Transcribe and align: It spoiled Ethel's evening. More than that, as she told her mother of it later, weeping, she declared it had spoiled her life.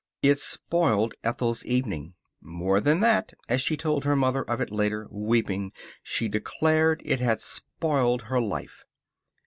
It 0.23 0.39
spoiled 0.39 1.13
Ethel's 1.23 1.63
evening. 1.63 2.15
More 2.41 2.81
than 2.81 3.01
that, 3.01 3.33
as 3.47 3.61
she 3.61 3.77
told 3.77 4.03
her 4.03 4.15
mother 4.15 4.41
of 4.41 4.59
it 4.59 4.71
later, 4.71 5.07
weeping, 5.11 5.73
she 6.01 6.27
declared 6.27 7.03
it 7.05 7.19
had 7.19 7.39
spoiled 7.39 8.23
her 8.23 8.41
life. 8.41 8.83